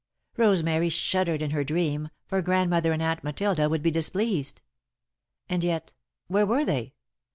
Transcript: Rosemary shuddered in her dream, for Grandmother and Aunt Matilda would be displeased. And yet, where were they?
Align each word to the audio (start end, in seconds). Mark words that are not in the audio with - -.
Rosemary 0.35 0.89
shuddered 0.89 1.43
in 1.43 1.51
her 1.51 1.63
dream, 1.63 2.09
for 2.25 2.41
Grandmother 2.41 2.91
and 2.91 3.03
Aunt 3.03 3.23
Matilda 3.23 3.69
would 3.69 3.83
be 3.83 3.91
displeased. 3.91 4.59
And 5.47 5.63
yet, 5.63 5.93
where 6.25 6.43
were 6.47 6.65
they? 6.65 6.95